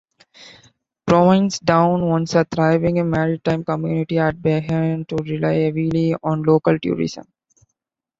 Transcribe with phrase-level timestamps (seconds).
[1.05, 7.27] Provincetown, once a thriving maritime community had begun to rely heavily on local tourism.